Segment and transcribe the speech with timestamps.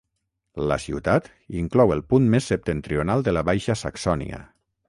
[0.71, 1.27] La ciutat
[1.59, 4.43] inclou el punt més septentrional de la Baixa Saxònia.